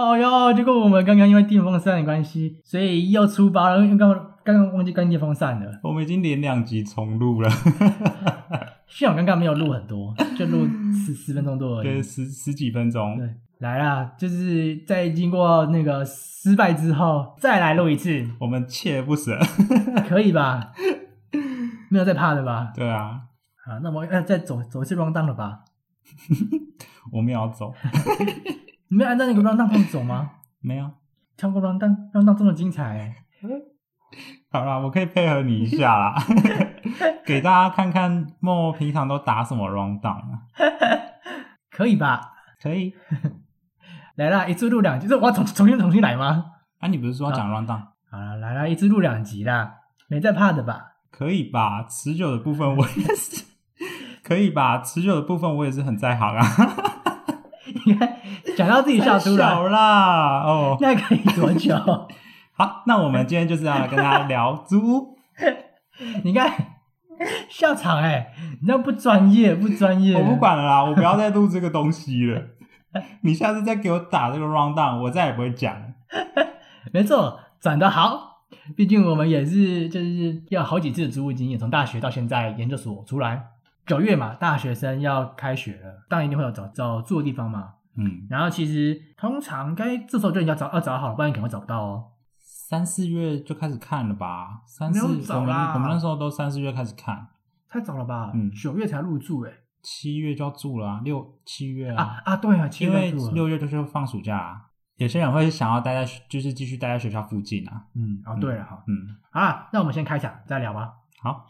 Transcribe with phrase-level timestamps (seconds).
[0.00, 5.78] 哦哟，结果我们刚刚因为电风扇的关系，所以又出包了，因为刚刚刚刚忘记关电风扇了。
[5.82, 7.50] 我们已经连两集重录了，
[8.88, 12.02] 幸好刚刚没有录很多，就录十十分钟多而对，已。
[12.02, 13.18] 十十几分钟。
[13.18, 13.28] 对，
[13.58, 19.38] 来啦，就是在经过那个失败之后，再来录一次，我们锲而不舍。
[20.08, 20.72] 可以吧？
[21.90, 22.72] 没有再怕的吧？
[22.74, 23.20] 对啊，
[23.66, 25.60] 啊，那我要再走走一次 round down 了吧？
[27.12, 27.74] 我们也要走。
[28.90, 30.30] 你没有按照那个 round down 上走吗？
[30.60, 30.90] 没有。
[31.36, 33.14] 跳过 round down，round down 这么精彩、欸，
[34.52, 36.14] 好啦，我可以配合你一下啦，
[37.24, 40.42] 给大家看看莫平常都打什么 round down 啊？
[41.70, 42.32] 可以吧？
[42.60, 42.92] 可以。
[44.16, 46.44] 来啦，一次录两集，这我要重重新重新来吗？
[46.80, 47.80] 啊，你不是说要讲 round down？
[48.10, 49.76] 好了，来啦，一次录两集啦，
[50.08, 50.96] 没在怕的吧？
[51.10, 51.84] 可以吧？
[51.88, 53.44] 持久的部分我也是，
[54.22, 54.78] 可以吧？
[54.82, 56.44] 持久的部分我也是很在行啊。
[57.86, 58.16] 你看，
[58.60, 61.74] 讲到自己笑出来，小啦，哦，那可以多久？
[62.52, 65.18] 好，那我们今天就是要跟大家聊租屋。
[66.24, 66.52] 你看
[67.48, 70.14] 笑场哎、你这样不专业，不专业。
[70.14, 72.42] 我不，管了啦，我不要再录这个东西了。
[73.22, 75.86] 你下次再给我打这个 round down，我再也不会讲了。
[76.92, 78.42] 没错，转的好。
[78.76, 83.42] 毕竟我们也是就是要好几次的租务经验，从大学到现在研究所出来，
[83.86, 87.70] 九月嘛，大学生要开学了，当然一定会有找找住的地方嘛。
[87.96, 92.04] 嗯，然后其实通常该这时候就应该找要找好了，不然你可能会找不到哦。
[92.38, 94.62] 三四月就开始看了吧？
[94.66, 95.00] 三四，
[95.34, 97.26] 我们我们那时候都三四月开始看，
[97.68, 98.30] 太早了吧？
[98.34, 99.52] 嗯九月才入住哎、
[99.82, 104.66] 七月就要住了啊，六七月啊，啊啊，对啊，七因为月六月就是放暑假啊。
[104.96, 107.86] 有些人会想要待在，就是继续待在学校附近啊。
[107.94, 110.92] 嗯，哦对了哈，嗯，好啦，那我们先开场再聊吧。
[111.20, 111.46] 好。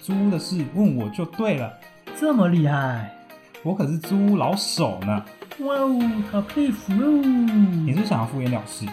[0.00, 1.78] 租屋的事问我就对了，
[2.16, 3.14] 这么厉害，
[3.62, 5.22] 我可是租屋老手呢。
[5.58, 6.00] 哇哦，
[6.32, 7.20] 好佩服哦！
[7.84, 8.86] 你是想要敷衍了事？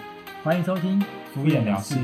[0.43, 0.99] 欢迎收听
[1.33, 1.95] 敷衍了事，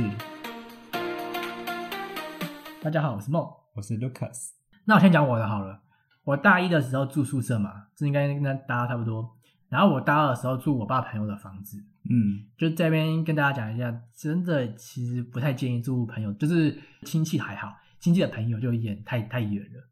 [2.82, 3.46] 大家好，我是梦。
[3.74, 4.52] 我是 Lucas。
[4.86, 5.82] 那我先讲我的好了。
[6.24, 9.30] 我大一的时候住宿舍嘛，这应该跟大家差不多。
[9.68, 11.78] 然后我大二的时候住我爸朋友的房子，
[12.10, 19.84] 嗯就这边跟大家讲一下，真的其实不太建议住朋友，就是亲戚还好，亲戚的朋友就有点太太远了，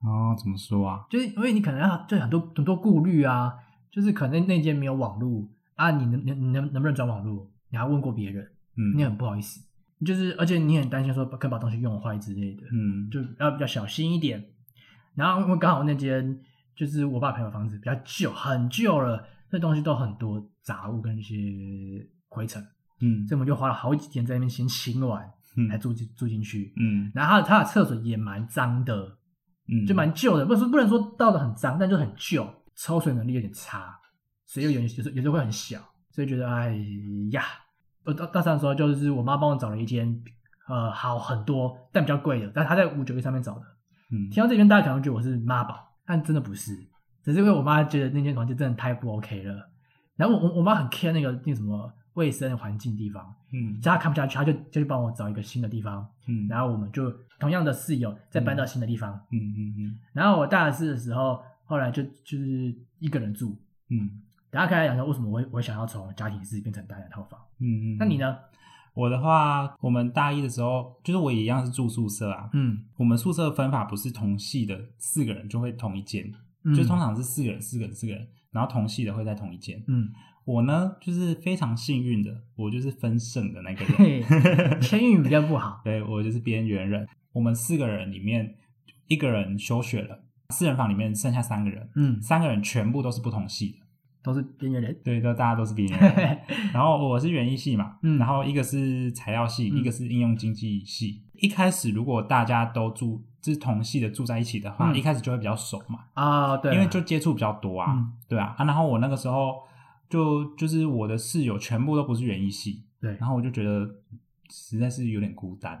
[0.00, 1.04] 哦，怎么说啊？
[1.10, 3.52] 就是因为你可能要就很多很多顾虑啊，
[3.90, 7.50] 就是可能那间没有网络啊，你能你你能能不能转网络？
[7.70, 8.44] 你还问过别人，
[8.76, 9.60] 嗯你很不好意思，
[10.06, 14.42] 就是而且你很担心说可能把东西用坏之类的，嗯就要比较小心一点。
[15.14, 16.40] 然后因为刚好那间
[16.76, 21.34] 就是我爸朋友房子比较旧，很旧了，那东西都很多杂物跟一些
[22.28, 22.64] 灰尘，
[23.00, 26.72] 嗯所以我们就花了好几天在那边先清完，嗯才住进住进去。
[26.76, 29.17] 嗯然后他的厕所也蛮脏的，
[29.70, 33.98] 嗯，就蛮旧的，不是不能说倒的很脏，但就很旧，抽水能力有点差，
[34.46, 35.78] 所以有有时候有时候会很小，
[36.10, 36.74] 所以觉得哎
[37.32, 37.42] 呀，
[38.04, 40.22] 我到大三的时候就是我妈帮我找了一间
[40.68, 43.62] 呃好很多但比较贵的，但她在五九一上面找的。
[44.10, 46.74] 嗯听到这边大家可能觉得我是妈宝，但真的不是，
[47.22, 49.68] 只是因为我妈觉得那间房间真的太不 OK 了。
[50.16, 59.14] 然后我我我妈很 care 那个那个什么卫生环境地方，嗯只要她看不下去，他就就去帮我找一个新的地方，嗯，然后我们就同样的室友再搬到新的地方。
[59.30, 63.56] 嗯嗯嗯然后我大四的时候，后来就就是一个人住。
[63.90, 64.10] 嗯
[64.50, 67.38] 大家可以来讲说，为什么我我会想要从家庭式变成单人套房？
[67.60, 68.16] 嗯嗯，那你？
[68.18, 68.36] 呢？
[68.94, 72.50] 我的话，我们大一的时候，就是我也一样是住宿舍啊。
[72.52, 76.28] 嗯，我们宿舍分法不是同系的四个人就会同一间，
[76.64, 79.80] 嗯就通常是四个人、四个人、四个人，然后同系的会在同一间。
[79.86, 80.10] 嗯，
[80.48, 83.94] 我呢，就是非常幸运的，我就是分胜的那个人。
[83.98, 85.78] 嘿，签运比较不好。
[85.84, 87.06] 对我就是边缘人。
[87.34, 88.54] 我们四个人里面，
[89.08, 93.86] 一个人休学了，四人房里面剩下三个人，嗯，三个人全部都是不同系的。
[94.22, 94.98] 都是边缘人。
[95.04, 96.38] 对，都大家都是边缘人。
[96.72, 101.24] 然后我是园艺系嘛，嗯然后一个是材料系，嗯一个是应用经济系。
[101.34, 108.64] 一开始如果大家都住就是同系的住在一起的话，嗯一开始就会比较熟嘛，啊，对啊，因为就接触比较多啊，嗯对啊啊。
[108.64, 109.54] 然后我那个时候
[110.08, 113.88] 就就是我的室友全部都不是园艺系，对，然后我就觉得
[114.50, 115.80] 实在是有点孤单，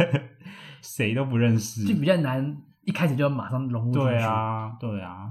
[0.82, 1.84] 谁都不认识。
[1.84, 4.08] 就比较难，一开始就要马上融入进去。
[4.08, 5.30] 对，啊，对啊，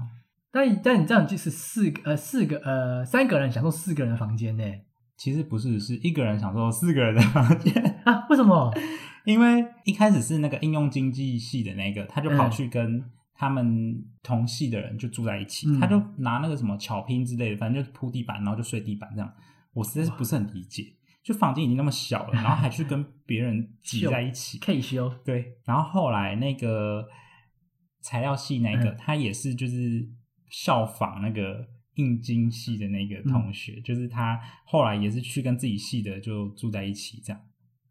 [0.50, 4.64] 但但你这样就是四个呃四个呃三个人享受四个人的房间呢？
[5.16, 7.74] 其实不是，是一个人享受四个人的房间。
[8.04, 8.26] 啊？
[8.30, 8.72] 为什么？
[9.24, 13.04] 因为一开始是那个应用经济系的那个，他就跑嗯去跟
[13.40, 19.32] 他们同系的人就住在一起，嗯他就拿那个什么巧拼之类的，反正就铺地板，然后就睡地板这样。
[19.72, 24.58] 我实在是不是很理解，就房间已经那么小了，然后还去跟别人挤在一起。
[24.60, 27.06] 可以修对，然后后来那个
[28.00, 30.04] 材料系那个，嗯他也是就是
[30.50, 31.64] 效仿那个
[31.94, 37.40] 应经系的那个同学，就是他后来也是去跟自己系的就住在一起这样。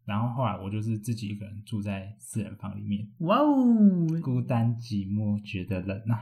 [0.07, 4.07] 然后后来我就是自己一个人住在四人房里面，哇哦！
[4.23, 6.17] 孤单寂寞，觉得冷啊。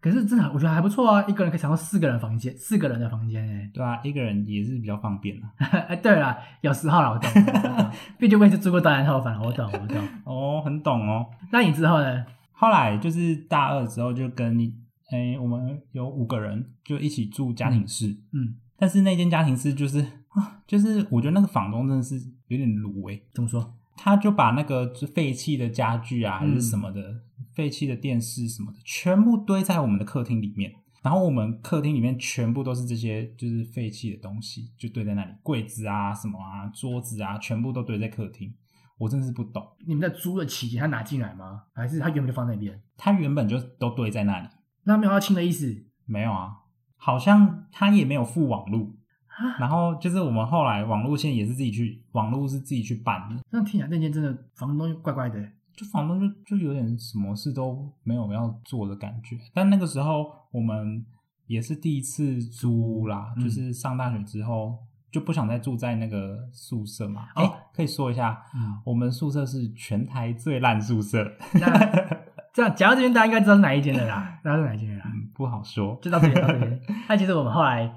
[0.00, 3.70] 可是真的，我觉得还不错啊，一个人可以享受四个人房间，四个人的房间哎。
[3.72, 5.52] 对啊，一个人也是比较方便啊。
[5.88, 10.08] 哎，对了，有时候啦，我懂， 我懂毕竟我也是住过单人套房，我懂，我懂。
[10.24, 11.26] 哦，很懂哦。
[11.52, 12.24] 那你之后呢？
[12.52, 14.74] 后来就是大二之后就跟你，
[15.12, 20.00] 哎，我们有五个人就一起住家庭室，嗯，但是那间家庭室就是
[20.30, 23.20] 啊，就是我觉得那个房东真的是有点卤哎。
[23.32, 23.74] 怎么说？
[23.96, 27.22] 他就把那个废弃的家具啊，还是嗯什么的，
[27.54, 30.72] 废弃的电视什么的，全部堆在我们的客厅里面。
[31.02, 38.52] 然后我们客厅里面全部都是这些就是废弃的东西，就堆在那里，柜子啊、什么啊、桌子啊，全部都堆在客厅。
[38.98, 41.62] 我真的是不懂，你们在租的期间，他拿进来吗？
[41.72, 42.80] 还是他原本就放那边？
[42.96, 44.48] 他原本就都堆在那里，
[44.84, 46.50] 那没有要清的意思没有啊，
[46.96, 48.96] 好像他也没有附网路。
[49.38, 49.56] 啊？
[49.58, 55.40] 然后就是我们后来网路线也是自己去，网路是自己去办的，这样听起来那间真的房东怪怪的。
[55.76, 59.36] 就房东就就有点什么事都没有要做的感觉。
[59.54, 61.06] 但那个时候我们
[61.46, 64.76] 也是第一次租啦，嗯就是上大学之后
[65.12, 67.28] 就不想再住在那个宿舍嘛。
[67.36, 71.24] 哦哎、可以说一下，嗯，我们宿舍是全台最烂宿舍，
[71.54, 71.68] 那
[72.52, 75.04] 这样讲到这边，大家应该知道是哪一间的啦，知道是哪一间的啦。
[75.06, 75.96] 嗯，不好说。
[76.02, 76.80] 就到这边，到这边。
[77.06, 77.88] 但其实我们后来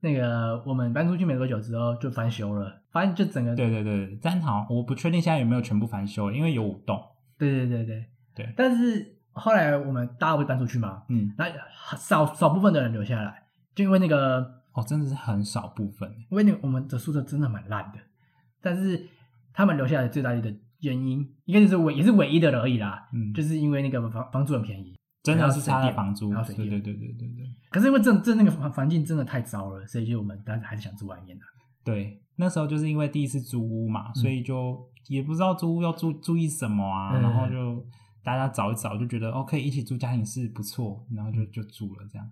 [0.00, 6.98] 那个我们搬出去没多久之后就翻修了，反正就整个对对对，但好像我不确定现在有没有全部翻修，因为有五栋。
[7.38, 11.46] 对对对对对但是后来我们大家会搬出去嘛，嗯，那
[11.96, 13.44] 少少部分的人留下来，
[13.74, 14.40] 就因为那个，
[14.72, 16.10] 哦，真的是很少部分。
[16.30, 17.98] 因为那个我们的宿舍真的蛮烂的，
[18.60, 19.06] 但是
[19.52, 26.30] 他们留下来最大的原因，应该就是唯也是唯一的而已啦，嗯，就是因为那个房房租很便宜，真的是差房租。
[26.32, 27.46] 对对对对对对。
[27.70, 31.44] 可是因为这这那个环环境真的太糟了，所以就我们当时还是想住外面的。
[31.84, 34.78] 对，那时候就是因为第一次租屋嘛，所以就
[35.08, 37.84] 也不知道租屋要注注意什么啊，嗯然后就
[38.22, 42.28] 大家找一找，就觉得哦可以一起住家庭室不错，然后就就住了这样。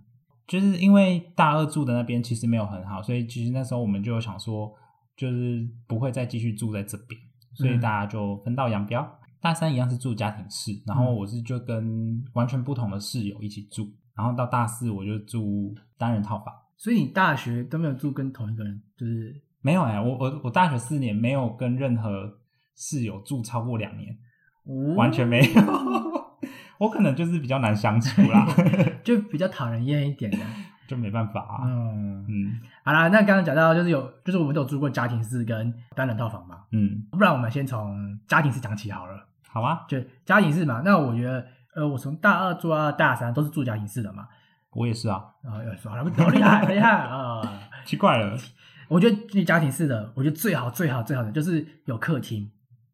[0.46, 4.72] 就是因为大二住的那边其实没有很好，所以其实那时候我们就想说，
[5.16, 7.20] 就是不会再继续住在这边，
[7.54, 9.17] 所以嗯大家就分道扬镳。
[9.40, 16.54] 大三一样是住家庭室，然后我是就跟完全不同的室友一起住，然后到大四我就住单人套房。
[16.76, 22.38] 所以你大学都没有住跟同一个人，就是没有哎、我我我大学四年没有跟任何
[22.76, 24.16] 室友住超过两年，
[24.96, 25.62] 完全没有。
[26.78, 28.46] 我可能就是比较难相处啦，
[29.02, 30.38] 就比较讨人厌一点的。
[30.88, 31.62] 就没办法啊。
[31.64, 39.24] 嗯，嗯好啦，那刚刚讲到就是有，就是我们都有住过家庭式跟单人套房嘛，嗯，不然我们先从家庭式讲起好了。
[39.50, 44.26] 好啊，就家庭式嘛，那我觉得，呃，我从大二住到大三都是住家庭式的嘛，
[44.72, 47.40] 我也是啊，然后又说好好厉害，厉害啊！
[47.84, 48.36] 奇怪了，
[48.88, 52.50] 我觉得住家庭式的，我觉得最好最好最好的就是有客厅，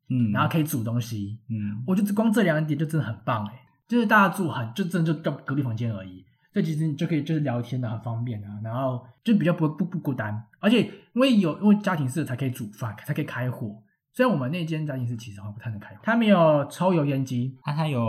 [0.09, 6.25] 嗯，然后可以煮东西，嗯我觉得光这两点就真的很棒哎，就是大家住很就真的就到隔壁房间而已，
[6.55, 13.83] 所以其实你就可以就是聊天的很方便啊，然后就比较不不不孤单，而且因为有因为家庭式才可以煮饭，才可以开火。
[14.13, 18.01] 虽然我们那间家庭式其实好像不太能开火，它没有抽油烟机，啊，它有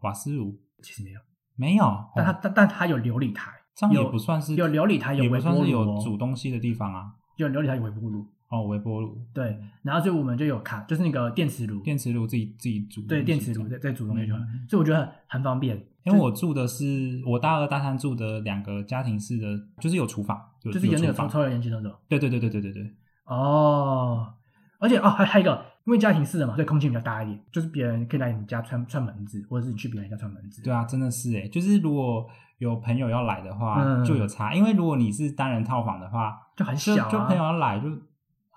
[0.00, 1.20] 瓦斯炉其实没有，
[1.56, 1.84] 没有？
[1.84, 7.12] 哦但它但但它有琉璃台，这样也有不算是有琉璃台有也不微波炉算是有哦煮东西的地方啊。
[7.36, 19.46] 有琉璃台有微波炉，哦，微波炉，对，然后所以我们就有卡，就是那个电磁炉，电磁炉自己自己煮，对电磁炉在在煮东西就好，嗯所以我觉得很很方便，因为我住的是我大二大三住的两个家庭式的，
[19.80, 21.94] 就是有厨房，有就是有那个厨房，抽抽油烟机那种。
[22.08, 22.94] 对对对对对对对，
[23.26, 24.34] 哦，
[24.80, 30.60] 而且哦，还还有一个，因为家庭式的嘛，所以空间比较大一点，就是别人可以来你家串串门子，或者是你去别人家串门子。
[30.64, 32.26] 对啊，真的是诶，就是如果
[32.58, 34.04] 有朋友要来的话，嗯。
[34.04, 37.88] 就有差，因为如果你是单人套房的话，就很小、啊，就朋友要来，就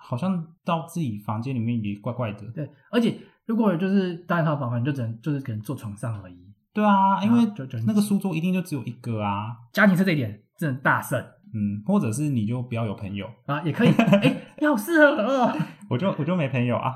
[0.05, 2.45] 好像到自己房间里面也怪怪的。
[2.53, 6.37] 对，而且如果就是单人套房，可能就只能就是可能坐床上而已。
[6.73, 13.89] 对啊，因为就就那个书桌一定就只有一个啊，家庭是这一点真的大胜嗯，或者是你就不要有朋友，啊，也可以。
[13.93, 15.55] 哎，你好适合哦。
[15.89, 16.95] 我就我就没朋友啊。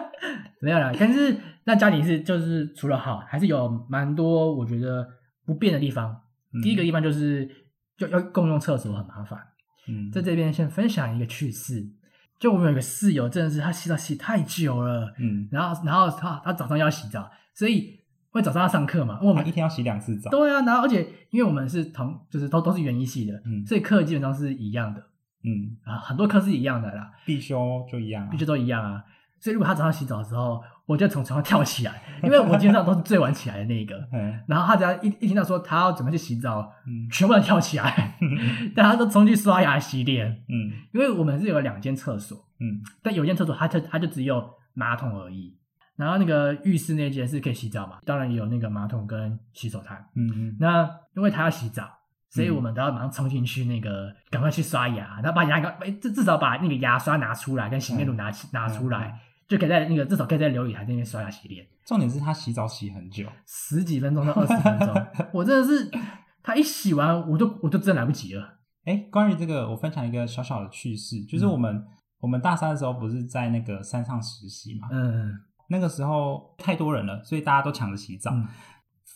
[0.60, 5.06] 没有啦，但是那家庭是就是除了好，还是有蛮多我觉得
[5.44, 6.10] 不便的地方。
[6.54, 7.48] 嗯第一个地方就是
[7.96, 9.38] 就要共用厕所很麻烦。
[9.88, 11.82] 嗯，在这边先分享一个趣事，
[12.42, 20.28] 就我们有一个室友，真的是他洗澡洗太久了，嗯，然后然后他他早上要洗澡，所以会早上要上课嘛，因为我们一天要洗两次澡。
[20.28, 23.64] 对啊，然后而且因为我们是同就是都都是园艺系的，嗯。
[23.64, 25.00] 所以课基本上是一样的。
[25.44, 28.28] 嗯，啊，很多课是一样的啦，必修就一样、啊。
[28.32, 29.04] 必修都一样啊，
[29.42, 33.96] 所以如果他早上洗澡的时候，我就从床上跳起来，因为我基本上都是最晚起来的那一个。
[34.12, 38.16] 嗯然后他只要一一听到说他要准备去洗澡，嗯全部人跳起来，
[38.76, 40.28] 大家都冲去刷牙洗脸。
[40.48, 45.58] 嗯因为我们是有两间厕所，嗯但有一间厕所它就它就只有马桶而已。
[45.96, 49.94] 然后那个浴室那间是可以洗澡嘛，当然也有那个马桶跟洗手台。
[50.16, 51.88] 嗯嗯那因为他要洗澡，
[52.30, 59.20] 所以嗯我们都要马上冲进去那个，赶快去刷牙，然后把牙膏，哎，至至少把那个牙刷拿出来，跟洗面乳拿起拿出来，
[59.52, 65.90] 就可以在那个至少可以在琉璃台那边刷牙洗脸，重点是他洗澡洗很久，十几分钟到二十分钟， 我真的是
[66.42, 68.58] 他一洗完，我就我就真的来不及了。
[68.84, 71.84] 哎，关于这个，我分享一个小小的趣事，就是我们、
[72.18, 75.32] 我们大三的时候不是在那个山上实习嘛，嗯。
[75.68, 78.32] 那个时候太多人了，所以大家都抢着洗澡。
[78.32, 78.48] 嗯。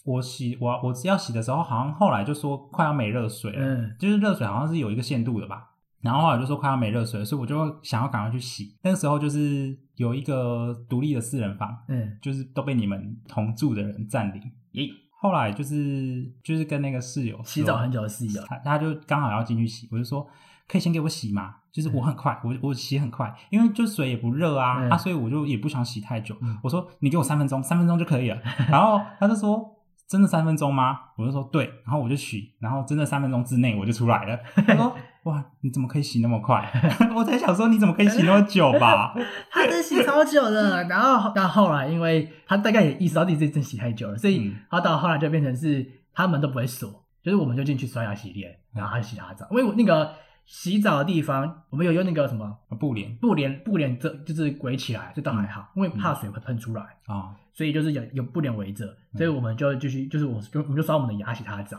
[0.04, 3.96] 我洗我我要洗的时候，好像后来就说快要没热水了，嗯。
[3.98, 5.70] 就是热水好像是有一个限度的吧。
[6.00, 8.76] 然后后来就说快要没热水了，所以我就想要赶快去洗。
[8.82, 14.40] 那个时候就是有一个独立的四人房，嗯，就是都被你们同住的人占领。
[14.72, 20.26] 咦，后来就是就是跟那个室友洗澡很久的室友，他他就刚好要进去洗，我就说
[20.68, 21.56] 可以先给我洗吗？
[21.72, 26.34] 就是我很快，我我洗很快，因为就水也不热啊、嗯啊，所以我就也不想洗太久。
[26.40, 28.38] 嗯我说你给我三分钟，三分钟就可以了。
[28.70, 29.62] 然后他就说
[30.08, 30.98] 真的三分钟吗？
[31.18, 34.38] 我就说对，然后我就洗，然后真的三分钟之内我就出来了。
[34.66, 34.96] 他说
[35.26, 36.64] 哇，你怎么可以洗那么快？
[37.16, 39.12] 我才想说你怎么可以洗那么久吧？
[39.50, 44.56] 他真洗超久的，然后到后来，因为他大概也意识到自己真洗太久了，所以嗯。
[44.70, 50.14] 他到后来就变成是他们都不会锁，就是我们就进去刷牙洗脸，然后他洗他的澡，因为我那个
[50.44, 52.58] 洗澡的地方，我们有用那个什么？
[52.78, 53.16] 布帘。
[53.16, 61.78] 布帘布帘这就是围起来，这倒还好，因为怕水会喷出来，啊，所以就是有有布帘围着，嗯所以我们就继续就是我就我们就刷我们的牙洗他的澡。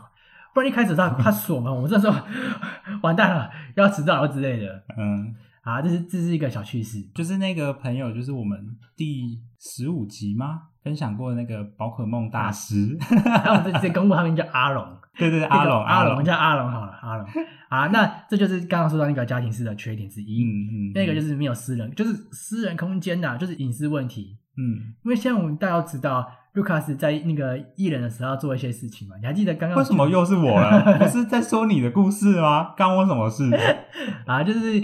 [0.57, 2.19] 不然一开始他他锁门，我们这时候
[3.03, 5.79] 完蛋了，要迟到了之类的嗯，啊！
[5.83, 6.99] 这是这是一个小趣事。
[7.13, 8.57] 就是那个朋友，就是我们
[8.95, 10.61] 第十五集吗？
[10.83, 14.83] 分享过那个宝可梦大师，然后我们这直接公布他名叫阿龙，
[15.15, 17.27] 对对对，阿龙阿龙龙，叫阿龙好了，阿龙
[17.69, 20.43] 啊，那这就是刚刚说到那个家庭式的缺点之一。
[20.43, 24.39] 嗯嗯，那个就是没有私人，就是私人空间呐、就是隐私问题。
[24.57, 30.97] 嗯，因为现在我们大家都知道，卢卡斯在那个艺人的时候要做一些事情嘛，你还记得刚刚为什么又是我了？
[30.97, 32.73] 不是在说你的故事吗？
[32.75, 33.43] 干我什么事？
[34.25, 34.43] 啊？
[34.43, 34.81] 就是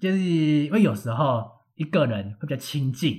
[0.00, 3.16] 就是因为有时候一个人会比较亲近，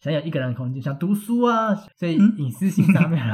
[0.00, 3.24] 想有一个人的空间，想读书啊，所以嗯隐私性上面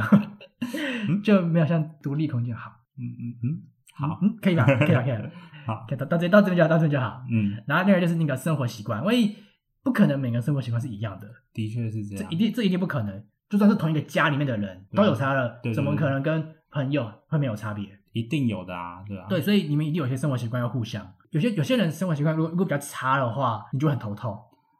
[1.21, 2.71] 就没有像独立空间好。
[2.97, 3.61] 嗯嗯嗯，
[3.93, 4.63] 好，嗯，可以吧？
[4.65, 5.01] 可以吧？
[5.03, 5.29] 可以吧。
[5.65, 7.21] 好，可以到到这到这边就好，到这边就好。
[7.29, 9.35] 嗯，然后第二就是那个生活习惯，因为
[9.83, 12.37] 不可能每个人生活习惯是一样的，的确是这样这一。
[12.39, 13.21] 定这一定不可能。
[13.51, 17.85] 就算是同一个家里面的人都有差了，怎么可能跟朋友会没有差别？
[18.13, 21.05] 一定有的啊，对啊，对，所以你们一定有些生活习惯要互相。
[21.31, 24.37] 有些有些人生活习惯如果如果比较差的话，你就很头痛。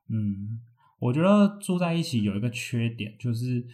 [0.09, 0.59] 嗯，
[0.99, 3.65] 我觉得住在一起有一个缺点，就是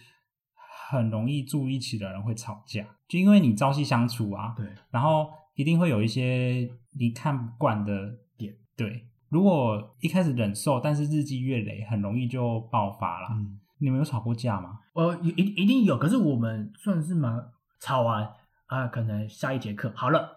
[0.90, 8.54] 很容易住一起的人会吵架，就因为你朝夕相处啊，对，然后一定会有一些你看不惯的点。
[8.76, 13.28] 对，如果一开始忍受，但是日积月累，很容易就爆发了。
[13.32, 14.78] 嗯，你们有吵过架吗？
[14.94, 17.42] 我一一一定有，可是我们算是蛮
[17.80, 18.28] 吵完
[18.66, 20.28] 啊，可能下一节课好了，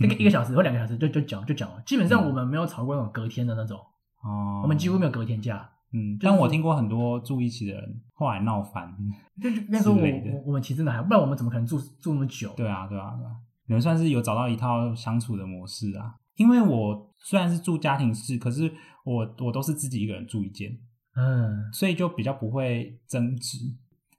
[0.00, 1.82] 那个 一个小时或两个小时就就讲就讲了。
[1.86, 3.78] 基本上我们没有吵过那种隔天的那种，
[4.22, 5.68] 哦，我们几乎没有隔天架。
[5.92, 8.94] 嗯，就是但我听过很多住一起的人后来闹翻。
[9.40, 12.52] 就就那时候我我我们其实真的还，不然我们怎么可能住住那么久？
[12.56, 13.32] 对啊，对啊，对啊，
[13.66, 16.14] 你们算是有找到一套相处的模式啊。
[16.36, 18.72] 因为我虽然是住家庭式，可是
[19.04, 20.70] 我我都是自己一个人住一间，
[21.18, 23.58] 嗯，所以就比较不会争执，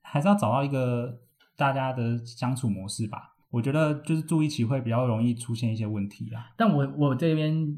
[0.01, 1.19] 还是要找到一个
[1.55, 3.35] 大家的相处模式吧。
[3.49, 6.51] 我觉得就是住一起会比较容易出现一些问题啊。
[6.57, 7.75] 但我我这边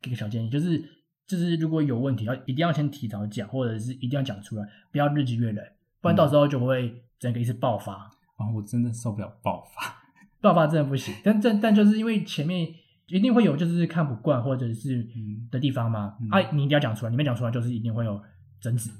[0.00, 0.82] 给个小建议，就是
[1.26, 5.62] 就是如果有问题，要一定要先提早讲，或者是一定要讲出来，不要日积月累，
[6.00, 8.10] 不然到时候就会整个一次爆发。
[8.38, 10.02] 然后我真的受不了爆发。
[10.40, 12.74] 爆发真的不行，但但但就是因为前面
[13.06, 18.20] 一定会有就是看不惯或者是嗯的地方嘛，嗯啊，你一定要讲出来，你没讲出来就是一定会有
[18.62, 18.90] 争执，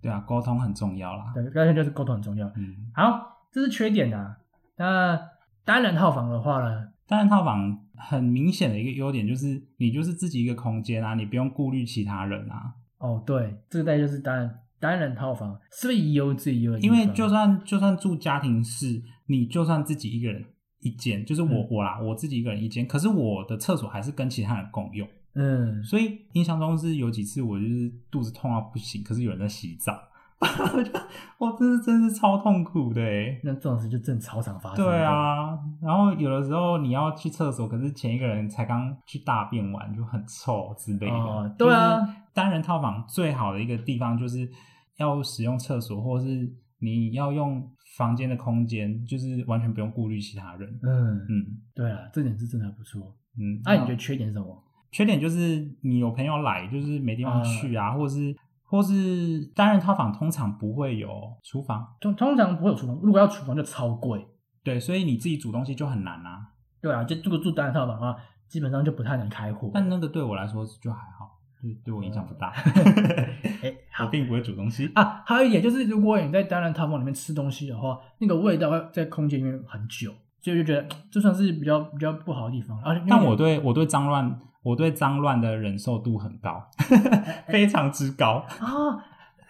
[0.00, 1.32] 对啊，沟通很重要啦。
[1.34, 2.46] 对，刚才就是沟通很重要。
[2.56, 3.20] 嗯，好，
[3.52, 4.36] 这是缺点啊。
[4.76, 5.20] 那
[5.64, 12.72] 单人套房的话呢，单人套房很明显的一个优点就是你就是自己一个空间啊，你不用顾虑其他人啊。
[12.98, 14.48] 哦，对，这个大概就是单
[14.78, 16.96] 单人套房，是不是也有最优的地方？
[16.96, 20.44] 因为就算就算住家庭式，你就算自己一个人
[20.80, 25.08] 一间，就是我、嗯我啦，我自己一个人一间，可是我的厕所还是跟其他人共用，
[25.40, 29.92] 嗯，所以印象中是有几次我就是肚子痛到不行，可是有人在洗澡，
[31.38, 33.40] 我真是真是超痛苦的哎。
[33.44, 34.84] 那这种事就正超常发生。
[34.84, 41.12] 对，啊，然后有的时候你要去厕所，可是前一个人才刚去大便完，就很臭之类的。
[41.14, 44.50] 哦对啊，就是单人套房最好的一个地方就是
[44.96, 50.68] 要使用厕所，或是你要用房间的空间，就是完全不用顾虑其他人。
[50.82, 53.14] 嗯，嗯对啊，这点是真的不错。
[53.38, 54.64] 嗯，那、你觉得缺点是什么？
[54.90, 61.08] 缺点就是你有朋友来，就是没地方去嗯啊，或者是或是单人套房通常不会有
[61.42, 64.26] 厨房，通通常不会有厨房，如果要厨房就超贵。
[64.64, 66.40] 对，所以你自己煮东西就很难啊。
[66.82, 68.14] 对啊，就如果住单人套房的话，
[68.48, 69.70] 基本上就不太能开火。
[69.72, 72.48] 但那个对我来说就还好，对对我影响不大。
[73.62, 74.90] 哎，我好并不会煮东西。
[74.94, 82.78] 啊，还有一点就是，如果你在单人套房里面吃东西的话，那个味道会在空间里面很久，所以我就觉得这算是比较比较不好的地方。
[82.82, 86.68] 而且但我对我对脏乱，我对脏乱的忍受度很高，
[87.48, 88.44] 非常之高。
[88.60, 88.96] 啊，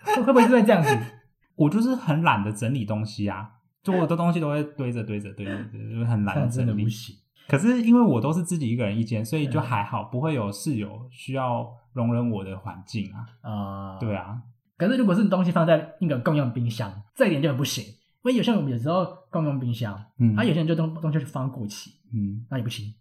[0.04, 0.96] 会会不会是因为这样子？
[1.56, 3.50] 我就是很懒得整理东西啊，
[3.82, 6.88] 就我的东西都会堆着堆着堆着，就是很懒得 整理不。
[6.88, 7.16] 行。
[7.48, 13.26] 可是因为我都是自己一个人一间，所以就嗯还好，不会有室友需要容忍我的环境啊。
[13.40, 14.38] 啊、对啊，
[14.76, 17.82] 可是如果是你东西放在那个共用冰箱，这一点就很不行。
[17.84, 22.92] 因为有些人有时候共用冰箱，嗯啊，有些人就东东西就放过期，嗯，那也不行。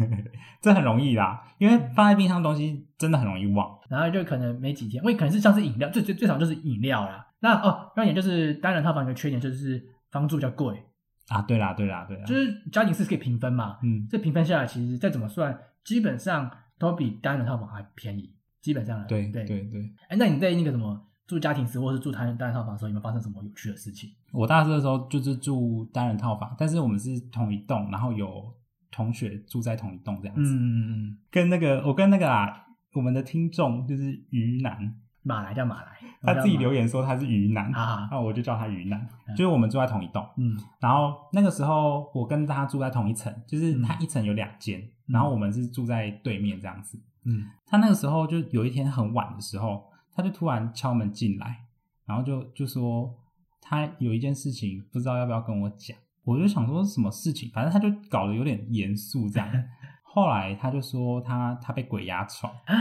[0.60, 3.78] 这很容易啦，因为放在冰箱的东西真的很容易忘。
[3.88, 7.26] 然后就可能没几天，因为可能是像是饮料，最最最少就是饮料啦。
[7.40, 10.82] 那哦，那也就是单人套房有个缺点就是房租比较贵，
[11.28, 19.92] 啊，对啦，对啦，对啦，就是家庭是可以平分嘛，嗯，这平分下来其实再怎么算，基本上都比单人套房还便宜，基本上对对对对。
[20.08, 24.10] 哎，那你在那个什么住家庭式或是住单单人套房的时候，有没有发生什么有趣的事情？
[24.32, 28.54] 我大四的时候就是住单人套房，但是我们是同一栋，然后有
[28.92, 30.54] 同学住在同一栋这样子。
[30.54, 39.34] 嗯，跟那个我跟那个啊，我们的听众就是鱼男，马来叫马来，他自己留言言说他是鱼男，啊，那我就叫他鱼男，嗯。
[39.34, 40.24] 就是我们住在同一栋。
[40.36, 40.56] 嗯。
[40.78, 47.00] 然后那个时候我跟他住在同一层，就是他一层有两间，然后我们是住在对面这样子。
[47.24, 47.46] 嗯。
[47.66, 49.84] 他那个时候就有一天很晚的时候，
[50.14, 51.64] 他就突然敲门进来，
[52.04, 53.14] 然后就就说
[53.60, 59.48] 他有一件事情不知道要不要跟我讲，我就想说什么事情，反正他就搞得有点严肃这样。
[60.04, 62.74] 后来他就说他他被鬼压床，啊，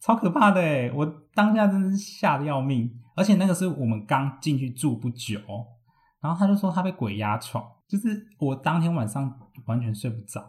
[0.00, 0.90] 超可怕的哎！
[0.92, 5.38] 我当下真的是吓得要命，而且那个是我们刚进去住不久，
[6.20, 10.40] 然后他就说他被鬼压床，就是我当天晚上完全睡不着。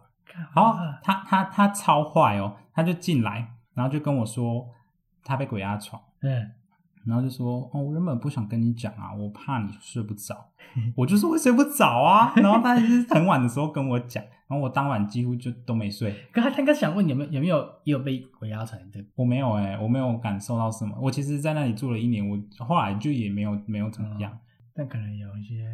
[0.55, 4.65] 然后他他他超坏哦，他就进来，然后就跟我说
[5.23, 6.51] 他被鬼压床，嗯，
[7.09, 10.35] 然后就说哦，我原本不想跟你讲啊，我怕你睡不着，
[10.95, 12.31] 我就说会睡不着啊。
[12.35, 16.13] 然后他就是很晚的时候跟我讲，然后我当晚几乎就都没睡。
[16.31, 19.03] 可他他应该想问你有没有有没有也有被鬼压床的？
[19.15, 20.95] 我没有哎、我没有感受到什么。
[21.01, 24.37] 我其实，在那里住了一年，我后来就也没有没有怎么样。
[24.75, 25.65] 但可能有一些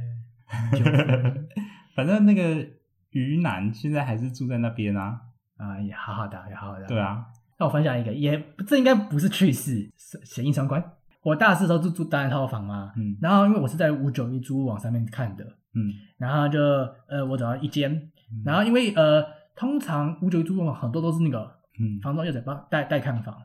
[1.95, 2.65] 反正那个
[3.11, 5.21] 鱼男现在还是住在那边啊。
[5.57, 6.85] 啊，也好好的，也好好的。
[6.85, 7.25] 对，啊，
[7.57, 10.83] 那我分享一个，也这应该不是趣事，是谐音相关。
[11.25, 13.17] 我大四的时候就住单人套房嘛，嗯。
[13.19, 15.91] 然后因为我是在五九一租屋网上面看的，嗯。
[16.19, 16.61] 然后就
[17.07, 18.43] 呃我找到一间，嗯。
[18.45, 21.99] 然后因为呃通常五九一租屋网很多都是那个嗯。
[22.03, 23.35] 房东又在帮带带看房，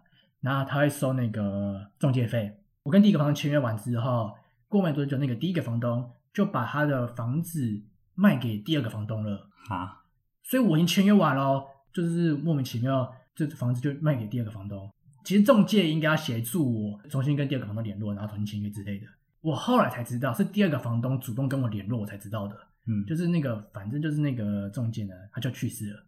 [0.43, 2.55] 然后他会收那个中介费。
[2.83, 4.33] 我跟第一个房东签约完之后，
[4.69, 7.83] 过没多久，那个第一个房东就把他的房子
[8.14, 10.03] 卖给第二个房东了，啊，
[10.43, 11.64] 所以我已经签约完了，
[11.95, 14.90] 就是莫名其妙，这房子就卖给第二个房东。
[15.25, 19.07] 其实中介应该要协助我重新跟第二个房东联络，然后重新签约之类的。
[19.41, 22.57] 我后来才知道是第二个房东主动跟我联络，我才知道的。
[22.87, 26.05] 嗯，就是那个，反正就是那个中介呢，他就去世了，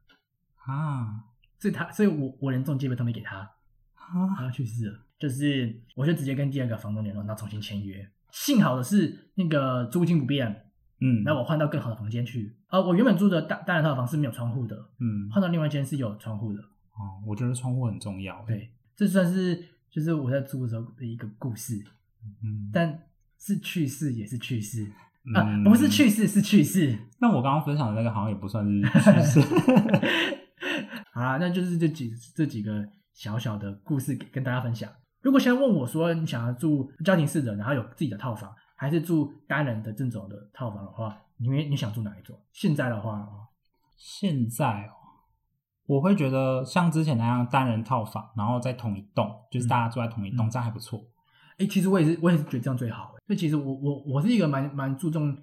[0.66, 1.24] 啊
[1.58, 3.38] 所以他，所以我我连中介费都没给他
[3.94, 4.98] 啊，他啊，去世了。
[5.18, 8.04] 就是我就直接跟第二个房东联络，然后重新签约。
[8.32, 10.66] 幸好的是那个租金不变，
[11.00, 12.56] 嗯，那我换到更好的房间去。
[12.68, 16.60] 呃，我原本住的大单人套房是没有窗户的，嗯，换到另外一间是有窗户的。
[16.60, 19.56] 哦，我觉得窗户很重要。，对，这算是
[19.90, 21.82] 就是我在租的时候的一个故事，
[22.42, 22.98] 嗯，但
[23.38, 24.84] 是趣事也是趣事
[25.34, 26.98] 啊，嗯不是趣事是趣事。
[27.20, 29.40] 那我刚刚分享的那个好像也不算是 趣事。
[31.12, 34.90] 好啦，那就是这几这几个小小的故事给跟大家分享。
[35.20, 42.38] 如果现在问我说你想要住家庭式的，然后有自己的套房，还是住单人的这种的套房的话，你会你想住哪一种？
[42.52, 43.46] 现在的话哦，
[43.96, 44.94] 现在哦，
[45.86, 51.02] 我会觉得像之前那样单人套房，然后在同一栋，就是大家住在同一栋，嗯这样还不错。
[51.58, 53.14] 哎，其实我也是我也是觉得这样最好。
[53.26, 55.36] 所以其实我我我是一个蛮蛮注重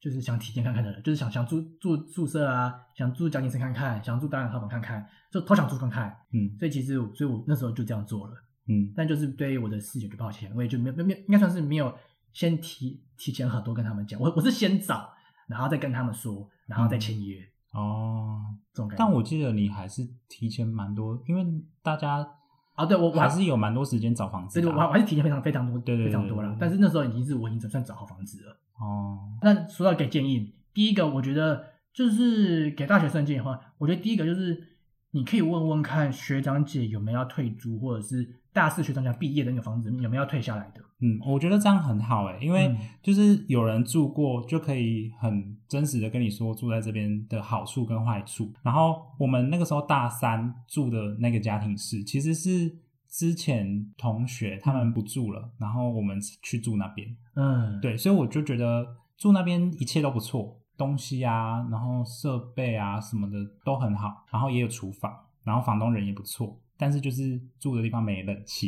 [0.00, 6.16] 就是想体验看看的人，就是想想住住宿舍啊，想住家庭式看看，想住单人套房看看，就都想住看看。
[6.32, 8.34] 嗯所以其实我所以我那时候就这样做了。
[8.68, 11.92] 嗯但就是对于我的视觉就抱歉，我也就没有没应该算是没有
[12.32, 15.08] 先提提前很多跟他们讲，我我是先找，
[15.48, 17.36] 然后再跟他们说，然后再签约、
[17.76, 18.40] 哦，
[18.72, 19.04] 这种感觉。
[19.04, 21.46] 但我记得你还是提前蛮多，因为
[21.82, 22.26] 大家
[22.74, 26.56] 啊，对我我还是有蛮多时间找房子对我还我还是提前非常非常多，对非常多了。
[26.58, 28.56] 但是那时候已经是我已经算找好房子了。
[28.80, 34.62] 哦，那说到给建议，第一个我觉得就是给大学生建议的话，我觉得第一个就是
[35.10, 40.82] 你可以问问看学长姐有没有要退租，或者是大四学长姐毕业的那个房子有没有要退下来的。
[41.00, 48.50] 嗯，我觉得这样很好诶，因为嗯就是有人住过，就可以很真实的跟你说住在这边的好处跟坏处。
[48.62, 52.78] 然后我们那个时候大三住的那个家庭式，其实是
[53.08, 57.14] 之前同学他们不住了，然后我们去住那边。
[57.34, 58.86] 嗯，对，所以我就觉得
[59.18, 68.66] 住那边一切都不错，东西啊，然后设备啊什么的都很好，然后也有厨房，然后房东人也不错，但是就是住的地方没冷气。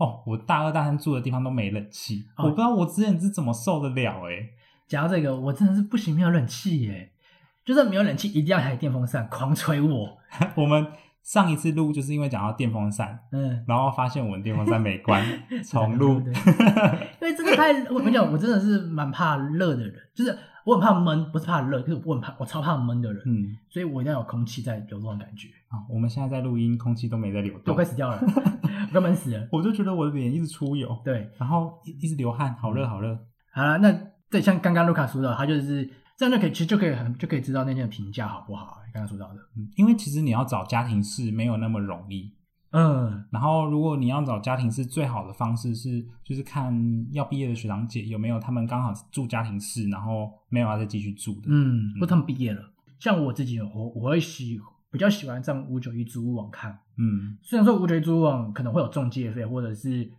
[0.00, 4.48] 哦，我大二大三住的地方都没冷气，哦我不知道我之前是怎么受得了哎、
[4.88, 7.12] 讲到这个，我真的是不行，没有冷气耶，
[7.64, 10.18] 就是没有冷气，一定要开电风扇狂吹我。
[10.56, 10.86] 我们
[11.22, 15.22] 上一次录就是因为讲到电风扇，嗯，然后发现我们电风扇没关，
[15.68, 16.14] 重录。
[16.14, 25.48] 因为真的太，我跟你讲，我真的是蛮怕热的人，就是我很怕闷，不是怕热，就是我很怕，我超怕闷的人，嗯，所以我一定要有空气在流动的感觉。
[25.68, 29.48] 啊，我们现在在录音，空气都没在流我动快，死掉了， 我快闷死了。
[29.52, 33.18] 我就觉得我的脸一直出油，对，然后一一直流汗，好热好热。
[33.52, 33.92] 好了，那
[34.30, 38.78] 对像刚刚卢卡说的，他就是这样就可以，其实就可以很就可以知道那件的评价好不好。
[38.92, 42.32] 刚刚说到的，嗯，因为其实你要找家庭式没有那么容易。
[42.72, 46.72] 嗯然后，如果你要找家庭式，最好的方式是就是看
[47.12, 51.48] 要毕业的学长姐有没有他们刚好住家庭式，然后没有要再继续住的。
[51.48, 52.62] 嗯，或他们毕业了。
[52.98, 60.10] 像我自己，我我会喜比较喜欢上五九一租屋网看，嗯虽然说五九一租屋网可能会有中介费，或者是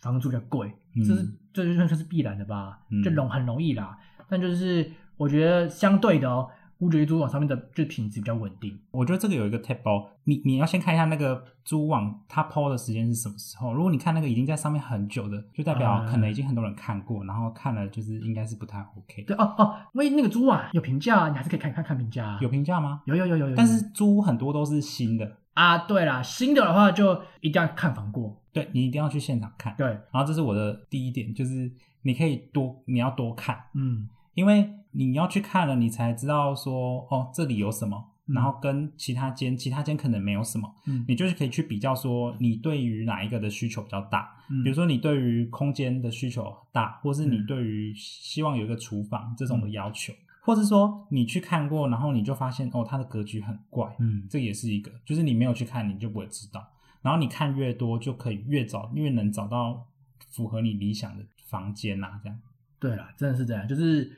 [0.00, 3.96] 房租比较贵，嗯这是这就算是必然的吧，嗯就容很容易啦。
[4.28, 8.78] 但就是我觉得相对的哦，五九一租屋网上面的就品质比较稳定。
[8.90, 13.72] 我觉得这个有一个 tip 哦，你你要先看一下那个租网它 PO 的时间是什么时候。
[13.72, 19.22] 如果你看那个已经在上面很久的，就代表啊可能已经很多人看过，然后看了就是应该是不太 OK。
[19.24, 22.38] 对哦哦，因为那个租网有评价，你还是可以看看看评价啊。
[22.40, 23.02] 有评价吗？
[23.06, 28.40] 有有有有有，但是租很多都是新的，啊，对啦，新的的话就一定要看房过。
[28.52, 29.74] 对你一定要去现场看。
[29.76, 31.70] 对，然后这是我的第一点，就是
[32.02, 38.34] 你可以多你要多看，嗯因为你要去看了，你才知道说哦这里有什么，嗯。
[38.34, 41.04] 然后跟其他间其他间可能没有什么，嗯。
[41.08, 44.30] 你就是可以去比较说你对于哪一个的需求比较大。
[44.50, 47.46] 嗯，比如说你对于空间的需求大，或是你嗯。
[47.46, 54.26] 对于希望有一个厨房这种的要求，或是说你去看过，然后你就发现哦它的格局很怪，嗯。
[54.30, 56.64] 这也是一个，就是你没有去看你就不会知道，
[57.02, 59.86] 然后你看越多就可以越找越能找到
[60.30, 62.38] 符合你理想的房间啊，这样。
[62.80, 64.12] 对啦，真的是这样，就是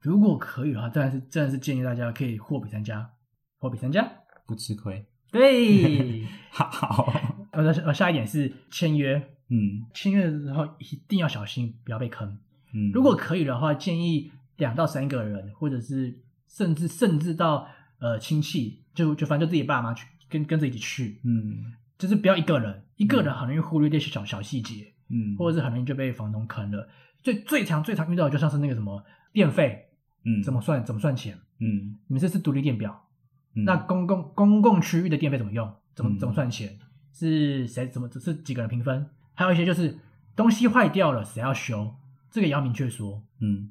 [0.00, 3.10] 如果可以的话，真的是真的是建议大家可以货比三家，
[3.58, 4.10] 货比三家。
[4.46, 6.68] 不吃亏，对， 好。
[6.68, 7.12] 好，
[7.52, 9.14] 呃，呃，下一点是签约，
[9.48, 9.86] 嗯。
[9.94, 12.36] 签约的时候一定要小心，不要被坑。
[12.74, 17.68] 嗯，如果可以的话，建议两到三个人，或者是甚至甚至到
[18.00, 21.72] 呃亲戚，就就反正就自己爸妈去跟跟着一起去，嗯。
[21.96, 26.88] 就是不要一个人，一个人很容易忽略这些小小细节，嗯，或者是很容易就被房东坑了。
[27.22, 29.89] 最最常最常遇到的就像是那个什么电费
[30.24, 30.42] 嗯。
[30.42, 31.98] 怎么算怎么算钱，嗯。
[32.06, 33.08] 你们这是独立电表，
[33.54, 33.64] 嗯。
[33.64, 35.72] 那公共公共区域的电费怎么用？
[35.94, 36.18] 怎么嗯。
[36.18, 36.78] 怎么算钱？
[37.12, 39.06] 是谁怎么是几个人平分？
[39.34, 39.98] 还有一些就是
[40.36, 41.94] 东西坏掉了，谁要修？
[42.30, 43.22] 这个也要明确说。
[43.40, 43.70] 嗯，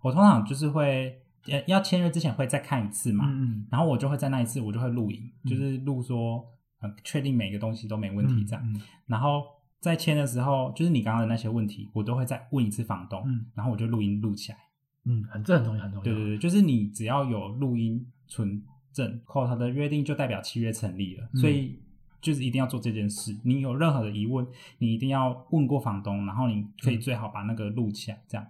[0.00, 5.48] 我通常就是会呃要签约之前会再看一次嘛，嗯然后我就会在那一次我就会录影，嗯。
[5.48, 6.44] 就是录说
[6.80, 8.80] 呃确定每个东西都没问题这样，嗯。
[9.06, 9.44] 然后
[9.78, 13.46] 在签的时候就是你刚刚的那些问题，我都会再问一次房东，嗯。
[13.54, 14.58] 然后我就录音录起来。
[15.04, 16.04] 嗯，很这很重要，很重要。
[16.04, 18.62] 对对对，就是你只要有录音存
[18.92, 21.80] 证，口头的约定就代表契约成立了，嗯所以
[22.20, 23.36] 就是一定要做这件事。
[23.44, 24.46] 你有任何的疑问，
[24.78, 28.46] 你一定要问过房东，然后你可以最好把那个录起来，这样。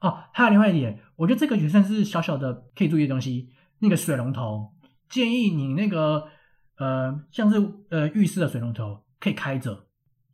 [0.00, 3.48] 哦，还有另外一点，我觉得这个也算是小小的可以注意的东西。
[3.78, 4.72] 那个水龙头，
[5.08, 6.28] 建议你那个
[6.76, 7.56] 呃，像是
[7.88, 9.85] 呃浴室的水龙头可以开着，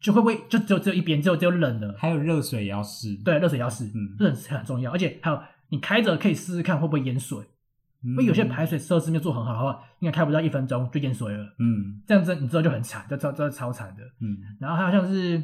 [0.03, 4.17] 就会不会就只有只有一边，只有只有冷的，还有热水也要试，对，热水也要试，嗯。
[4.19, 4.91] 这很很重要。
[4.91, 7.39] 而且还有你开着可以试试看会不会淹水，
[8.03, 12.03] 嗯，因为有些排水设施没有做很好的话，应该开不到一分钟就淹水了，嗯。
[12.07, 14.03] 这样子你之后就很惨，这这这超惨的。
[14.21, 15.43] 嗯，然后还有像是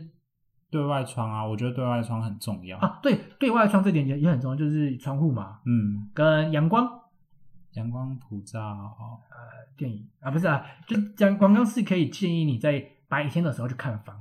[0.70, 2.76] 对外窗啊，我觉得对外窗很重要。
[2.78, 6.86] 啊，对对外窗这点也也很重要，就是窗户嘛，嗯，跟阳光。
[7.74, 9.36] 阳光普照，呃
[9.76, 10.08] 电影。
[10.20, 14.16] 啊，不是啊，就阳光光是可以建议你在白天的时候去看房，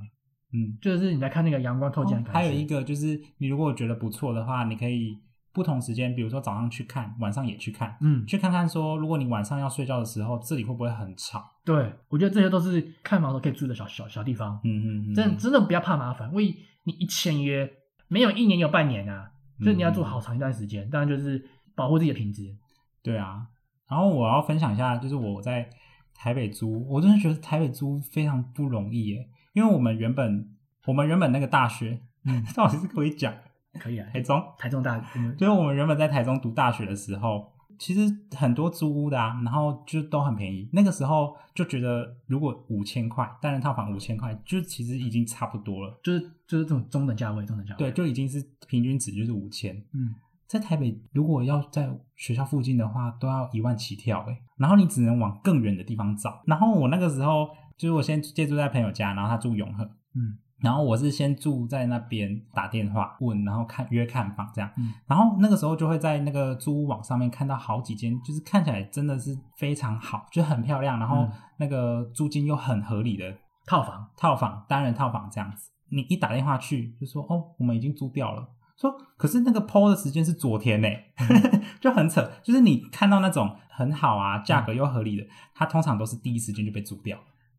[0.52, 2.38] 嗯，就是你在看那个阳光透进来的感觉。
[2.38, 5.18] 哦还有一个就是，你如果觉得不错的话，你可以
[5.52, 11.44] 不同时间，比如说早上去看，晚上也去看，嗯，去看看说，如果你晚上要睡觉的时候，这里会不会很吵？
[11.64, 14.58] 对，我觉得这些都是看房的时候可以住的小小小地方。
[14.64, 17.70] 嗯嗯嗯，真真的不要怕麻烦，因为你一签约
[18.08, 19.30] 没有一年有半年啊，
[19.62, 20.88] 所以你要住好长一段时间。
[20.88, 22.56] 当然就是保护自己的品质。
[23.02, 23.46] 对啊。
[23.88, 25.68] 然后我要分享一下，就是我在
[26.14, 29.28] 台北租，我真的觉得台北租非常不容易耶，
[29.58, 30.48] 因为我们原本
[30.86, 33.34] 我们原本那个大学，嗯， 到底是可以讲
[33.80, 38.00] 可以啊，台中，台中大，嗯 就是我们原本在台中读大学的时候，其实
[38.36, 40.68] 很多租屋的啊，然后就都很便宜。
[40.72, 46.00] 那个时候就觉得，如果五千块单人套房五千块，就其实已经差不多了。
[46.04, 47.78] 就是就是这种中等价位，中等价位。
[47.78, 49.76] 对，，就已经是平均值就是五千。
[49.92, 50.14] 嗯，
[50.46, 54.38] 在台北，如果要在学校附近的话，都要一万起跳诶。
[54.56, 56.42] 然后你只能往更远的地方找。
[56.46, 64.68] 然后我那个时候就是我先借住在朋友家，然后他住永和，嗯，然后我是先住在那边打电话问，然后看约看房这样。
[64.76, 73.32] 嗯然后那个时候就会在那个租屋网上面看到好几间，就是看起来真的是非常好，就很漂亮，然后嗯那个租金又很合理的
[73.66, 75.70] 套房，套房，单人套房这样子。
[75.90, 78.46] 你一打电话去就说哦，我们已经租掉了。
[78.76, 80.88] 说可是那个 PO 的时间是昨天呢，
[81.80, 82.30] 就很扯。
[82.42, 87.18] 就是你看到那种很好啊，价格又合理的，它通常都是第一时间就被租掉，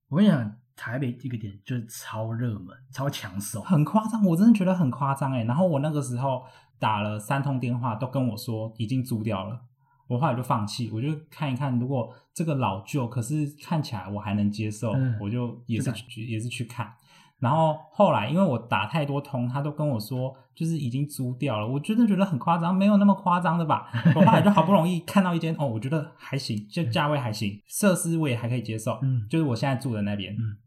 [0.10, 3.62] 我跟你讲，台北这个点就是超热门、超抢手。
[3.62, 4.26] 很夸张。
[4.26, 5.43] 我真的觉得很夸张哎。
[5.43, 6.43] 然后我那个时候
[6.80, 9.62] 打了三通电话，都跟我说已经租掉了。
[10.08, 16.91] 我后来就放弃，我就看一看，如果这个老旧，可是看起来我还能接受，嗯我就也是去也是去看。
[17.39, 23.89] 然后后来因为我打太多通，他都跟我说就是已经租掉了，我真的觉得很夸张，没有那么夸张的吧？
[24.15, 30.58] 我后来就好不容易看到一间哦，我觉得还行，就价位还行，设施我也还可以接受，嗯就是我现在住的那边，嗯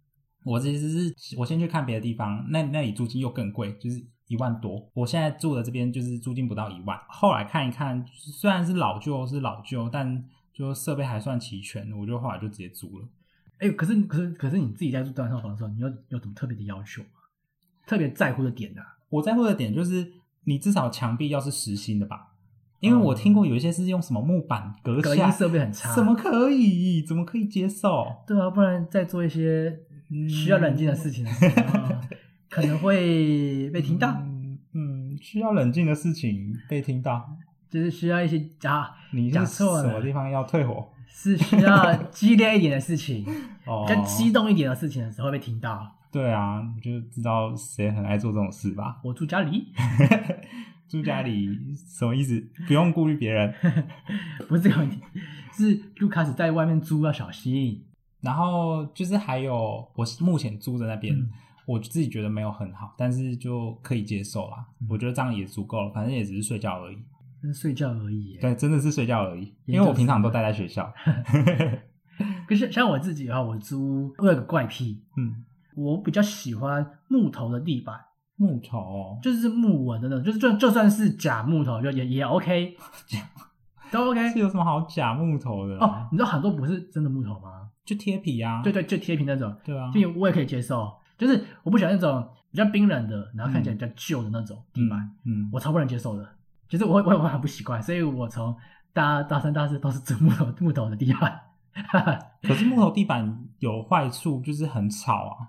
[0.44, 4.90] 我其实是我先去看别的地方，那那里租金又更贵，就是一万多。
[4.92, 6.98] 我现在住的这边就是租金不到一万。
[7.08, 13.06] 后来看一看，虽然是老旧是老旧，但就设备还算齐全，我就后来就直接租了。
[13.62, 17.08] 哎、可是可是可是你自己在住单人套房的时候，你有有什么特别的要求吗？
[17.86, 18.82] 特别在乎的点啊？
[19.08, 20.12] 我在乎的点就是，
[20.44, 22.32] 你至少墙壁要是实心的吧，
[22.80, 27.04] 因为我听过有一些是用什么木板隔下，隔音设备很差，怎么可以？
[27.04, 28.04] 怎么可以接受？
[28.26, 29.78] 对啊，不然再做一些
[30.28, 31.94] 需要冷静的事情的时候，
[32.50, 37.36] 可能会被听到，嗯嗯，需要冷静的事情被听到，
[37.70, 40.88] 就是需要一些啊，你是讲错了什么地方要退火？
[41.14, 43.22] 是需要激烈一点的事情，
[43.66, 45.90] 哦，比较激动一点的事情的时候会被听到。
[46.10, 49.00] 对啊，你就知道谁很爱做这种事吧？
[49.02, 49.72] 我住家里，
[50.88, 52.38] 住家里什么意思？
[52.68, 53.54] 不用顾虑别人。
[54.46, 55.00] 不是这个问题，
[55.56, 57.84] 是路卡斯在外面租要小心。
[58.20, 59.54] 然后就是还有
[59.94, 61.28] 我目前租的那边，嗯
[61.64, 64.66] 我自己觉得没有很好，但是就可以接受啦。
[64.80, 66.98] 嗯我觉得这样也足够了，反正也只是睡觉而已。
[67.40, 68.38] 是睡觉而已耶。
[68.40, 70.92] 对，真的是睡觉而已，因为我平常都待在学校。
[72.52, 77.98] 可是像我自己的话，我租我有个怪癖，嗯，我比较喜欢木头的地板，
[78.36, 82.76] 木头哦就是木纹的那种，就是就就算是假木头，就也也 OK，
[83.90, 84.38] 都 OK 是。
[84.38, 85.86] 有什么好假木头的啦？
[85.86, 87.68] 哦，你知道很多不是真的木头吗？
[87.84, 88.62] 就贴皮啊。
[88.62, 90.92] 对对，就贴皮那种，对啊，就我也可以接受。
[91.18, 96.28] 就是我不喜欢那种比较冰冷的，然后看起来比较旧的那种地板，嗯，嗯我超不能接受的。
[96.68, 98.56] 其实我会我会我很不习惯，所以我从
[98.92, 101.38] 大大三大四都是租木头木头的地板，
[102.42, 105.48] 可是木头地板有坏处，就是很吵啊，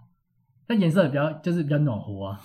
[0.66, 2.40] 但颜色比较就是比较暖和啊。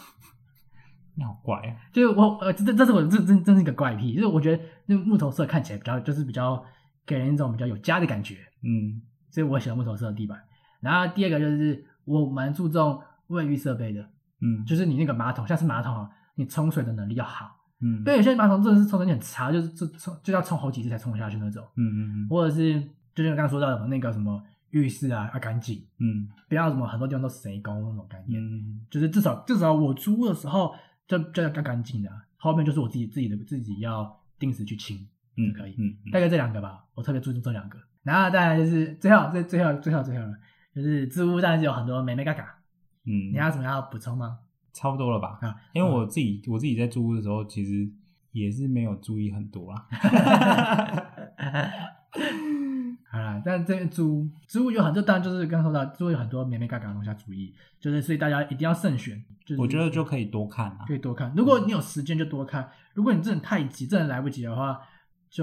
[1.14, 1.76] 你好怪啊。
[1.92, 6.64] 就是我呃，这这这是我这真真是一个怪癖，就是我觉得那木头色看起来比较就是比较
[7.06, 9.02] 给人一种比较有家的感觉，嗯。
[9.30, 10.40] 所以我喜欢木头色的地板。
[10.80, 14.00] 然后第二个就是我蛮注重卫浴设备的，
[14.40, 17.54] 嗯，就是你那个马桶，像是马桶啊，你冲水的能力要好。
[17.80, 22.28] 嗯，对，有些马桶真的是冲水力很差，就是就冲就要冲好几次才冲得下去那种，嗯嗯嗯。
[22.28, 22.82] 或者是
[23.18, 30.72] 就像刚刚说到的那个什么浴室啊要干净，嗯不要什么很多地方都谁工那种概念，嗯就是至少至少我租的时候
[31.08, 35.04] 就就要干干净的，后面就是我自己自己的自己要定时去清
[35.36, 37.76] 嗯，可以嗯嗯大概这两个吧，我特别注重这两个。
[38.04, 40.32] 然后再来就是最后最最后最后最后了，
[40.72, 42.44] 就是租屋当然是有很多美美嘎嘎，
[43.04, 44.38] 嗯，你还有什么要补充吗？
[44.72, 45.40] 差不多了吧？
[45.42, 47.90] 啊，因为我自己我自己在租屋的时候，其实
[48.30, 49.88] 也是没有注意很多啦。
[53.10, 59.24] 好啦，但这边租租屋有很多，当然就是刚刚说到，租屋有很多美美嘎嘎的东西要注意，就是所以大家一定要慎选。
[59.46, 60.94] 就是我觉得就可以多看啊可。
[60.94, 64.78] 以多看，如果你有时间就多看，如果你真的太急，真的来不及的话，
[65.30, 65.42] 就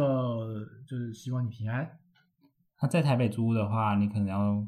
[0.87, 1.89] 就是希望你平安。
[2.81, 4.63] 那在台北租的话，你可能要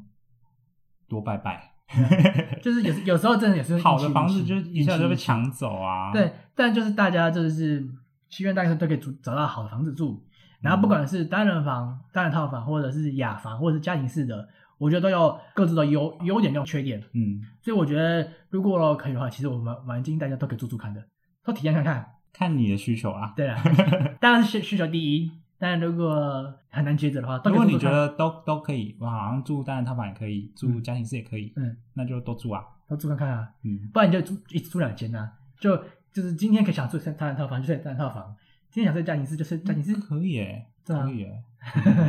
[1.08, 1.74] 多拜拜。
[2.60, 6.12] 就是有有时候真的也是好的房子就一下就被抢走啊。
[6.12, 7.88] 对，但就是大家就是
[8.28, 10.22] 希望大家都可以租找到好的房子住，
[10.60, 17.00] 然后不管是单人房、单人套房，或者是雅房，或者是家庭式的，我觉得都有各自的优优点跟缺点。
[17.12, 21.02] 嗯，所以我觉得如果可以的话，其实我蛮蛮建议大家都可以住住看的，
[21.44, 22.06] 都体验看看。
[22.32, 23.32] 看你的需求啊。
[23.36, 23.60] 对啊，
[24.20, 32.62] 当然是需需求第一，但如果很难抉择的话，都如果你觉得都都可以，我，好像住单人套房也可以，住嗯家庭式也可以，嗯，那就都住啊。
[32.88, 35.76] 都住看看啊，嗯，不然你就住一直住两间啊、就
[36.12, 38.34] 就是今天可以想住单人套房就睡单人套房，
[38.78, 41.42] 今天想睡家庭式就是家庭式，可以耶，对啊可以耶。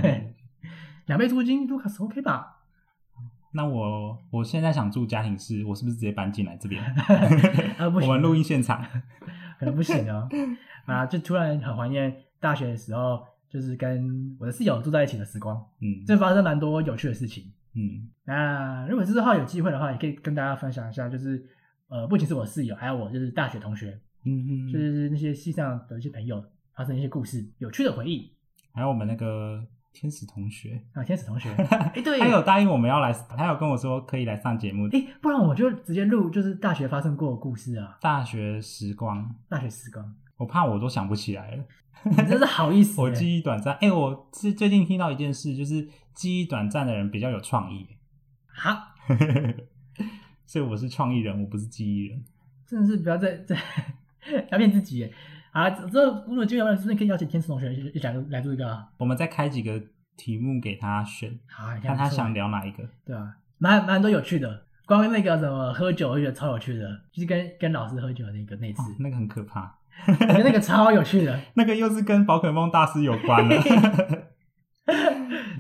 [1.08, 2.58] 两倍租金，卢卡斯 OK 吧？
[3.54, 6.84] 那我我现在想住家庭式，我是不是直接搬进来这边？
[7.80, 8.86] 啊，不行，我们录音现场。
[9.60, 10.30] 可能不行哦。
[10.86, 17.52] 啊，就突然很怀念大学的时候，就是跟我的室友住在一起的时光，嗯这发生蛮多有趣的事情。
[17.74, 21.44] 嗯那如果之后有机会的话，也可以跟大家分享一下，就是
[21.88, 26.46] 呃，不仅是我室友，还有我就是大学同学，嗯嗯，就是那些系上的一些朋友
[26.80, 28.32] 发生一些故事，有趣的回忆
[28.74, 29.62] 还有我们那个
[29.92, 31.52] 天使同学，啊，天使同学，
[31.94, 34.88] 哎，对，他有答应我们要来，他有跟我说可以来上节目。
[34.94, 41.65] 哎，不然我就直接录就是大学发生过的故事啊，大学时光，大学时光，我怕我都想不起来了，
[42.10, 43.76] 你真是好意思 欸，我记忆短暂。
[43.82, 47.86] 哎、我是最近听到一件事，就是记忆短暂的人比较有创意，
[48.48, 48.96] 好，
[50.46, 52.24] 所以我是创意人，我不是记忆人。
[52.65, 53.58] 真的是不要再再
[54.50, 55.12] 要骗自己耶。
[55.52, 58.88] 啊，这如果机会的话，是不是可以邀请天使同学一起来来做一个啊？
[58.98, 59.82] 我们再开几个
[60.16, 62.84] 题目给他选，好，你看他想聊哪一个。
[63.06, 64.64] 对啊，蛮蛮多有趣的。
[64.86, 69.76] 关于那个什么喝酒，我觉得超有趣的，就是跟跟老师喝酒的那个那次哦，那个很可怕，
[70.08, 71.40] 那个超有趣的。
[71.54, 73.56] 那个又是跟宝可梦大师有关了。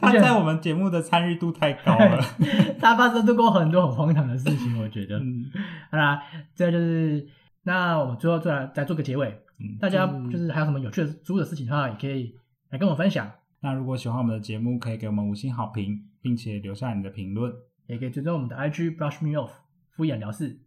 [0.01, 2.19] 他在我们节目的参与度太高了。
[2.81, 5.19] 他发生过很多很荒唐的事情，我觉得。
[5.19, 5.45] 嗯
[5.91, 6.23] 好啦，
[6.55, 7.27] 这就是
[7.63, 9.37] 那我们最后再来再做个结尾，嗯
[9.79, 12.35] 大家就是还有什么有趣的猪的事情的话，也可以
[12.69, 17.53] 来跟我分享，那如果喜欢我们的节目，可以给我们五星好评，并且留下你的评论。
[17.87, 19.51] 也可以追踪我们的 IG brush me off
[19.89, 20.61] 敷衍了事。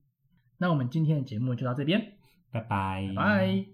[0.58, 2.14] 那我们今天的节目就到这边，
[2.50, 3.64] 拜拜，拜。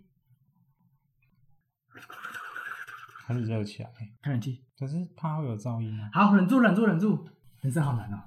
[3.27, 6.11] 开始热起来，开冷气，可是怕会有噪音啊。
[6.13, 7.27] 好，忍住，忍住，忍住，
[7.61, 8.23] 人生好难哦。